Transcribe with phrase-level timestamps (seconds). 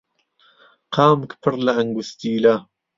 [0.93, 2.55] قامک پڕ لە ئەنگوستیلە